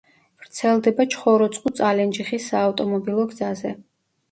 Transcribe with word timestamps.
ვრცელდება 0.45 1.05
ჩხოროწყუ–წალენჯიხის 1.15 2.51
საავტომობილო 2.55 3.29
გზაზე. 3.37 3.79